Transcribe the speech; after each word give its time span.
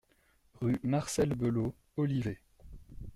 Rue 0.61 0.79
Marcel 0.81 1.35
Belot, 1.35 1.75
Olivet 1.95 2.41